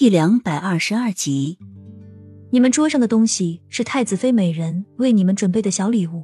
[0.00, 1.58] 第两百二十二集，
[2.50, 6.22] 你们桌上的东西是太子妃美人为你们准备的小礼物。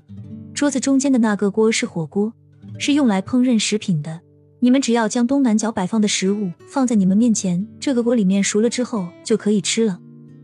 [0.54, 2.32] 桌子中间的那个锅是火锅，
[2.78, 4.20] 是用来烹饪食品的。
[4.60, 9.98] 你们只要将东南角摆放的食物放在你们面前，这个锅里面熟了之后就可以吃了。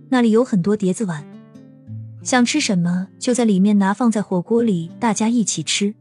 [0.09, 1.25] 那里有很多碟子碗，
[2.25, 5.95] 想吃什么就在里面拿，放在火锅里，大家一起吃。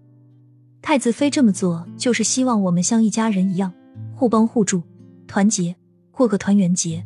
[0.81, 3.71] 太子妃这么做就是希望我们像一家人一样，
[4.15, 4.81] 互帮互助，
[5.27, 5.75] 团结，
[6.09, 7.05] 过个团圆节。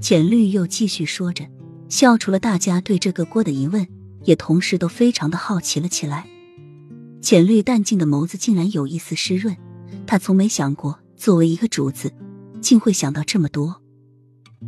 [0.00, 1.44] 浅绿又继续说着，
[1.88, 3.86] 消除了大家对这个锅的疑问，
[4.24, 6.26] 也同时都非常的好奇了起来。
[7.20, 9.56] 浅绿淡静的眸子竟然有一丝湿润，
[10.06, 12.12] 他从没想过作为一个主子，
[12.60, 13.82] 竟会想到这么多。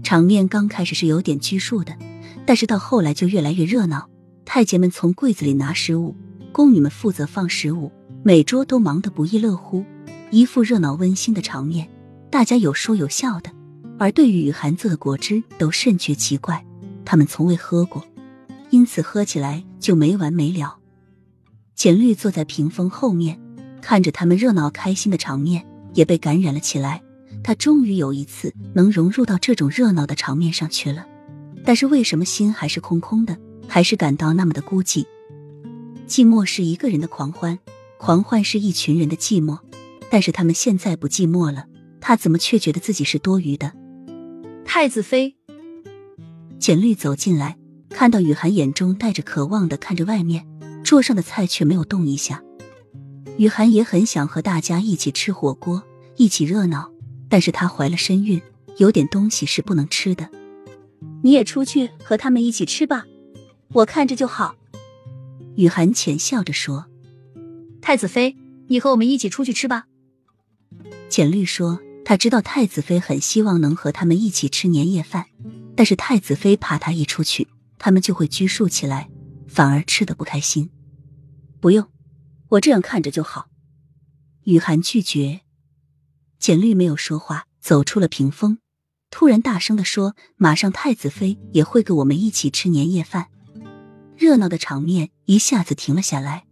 [0.02, 1.96] 场面刚开始是有点拘束的，
[2.44, 4.08] 但是到后来就越来越热闹。
[4.44, 6.16] 太监们从柜子里拿食物，
[6.50, 7.92] 宫女们负责放食物，
[8.24, 9.84] 每桌都忙得不亦乐乎，
[10.32, 11.88] 一副热闹温馨的场面，
[12.30, 13.52] 大家有说有笑的。
[14.00, 16.64] 而对于雨涵做的果汁都甚觉奇怪，
[17.04, 18.02] 他们从未喝过，
[18.70, 20.78] 因此喝起来就没完没了。
[21.74, 23.38] 浅绿坐在屏风后面，
[23.82, 27.02] 看着他们热闹开心的场面，也被感染了起来。
[27.44, 31.06] 他终于有一次能融入到这种热闹的场面上去了，
[31.62, 33.36] 但是为什么心还是空空的，
[33.68, 35.04] 还是感到那么的孤寂？
[36.08, 37.58] 寂寞是一个人的狂欢，
[37.98, 39.58] 狂欢是一群人的寂寞。
[40.10, 41.66] 但是他们现在不寂寞了，
[42.00, 43.70] 他怎么却觉得自己是多余的？
[44.72, 45.34] 太子妃，
[46.60, 50.46] 简绿走进来，看到雨涵眼中带着渴望的看着外面
[50.84, 52.40] 桌上的菜，却没有动一下。
[53.36, 55.82] 雨涵也很想和大家一起吃火锅，
[56.14, 56.92] 一起热闹，
[57.28, 58.40] 但是她怀了身孕，
[58.76, 60.30] 有点东西是不能吃的。
[61.24, 63.06] 你也出去和他们一起吃吧，
[63.72, 64.54] 我看着就好。
[65.56, 66.86] 雨涵浅笑着说
[67.82, 68.36] ：“太子妃，
[68.68, 69.86] 你和我们一起出去吃吧。”
[71.10, 71.80] 简绿说。
[72.10, 75.26] 他知道太子妃很希望能和他们一起吃年夜饭，
[75.76, 77.46] 但是太子妃怕他一出去，
[77.78, 79.08] 他们就会拘束起来，
[79.46, 80.70] 反而吃的不开心。
[81.60, 81.86] 不用，
[82.48, 83.46] 我这样看着就好。
[84.42, 85.42] 雨涵拒绝。
[86.40, 88.58] 简绿没有说话，走出了屏风，
[89.08, 93.28] 突然大声的说：“马上太子妃也会跟我们一起吃年夜饭。”
[94.18, 96.46] 热闹的场面一下子停了下来。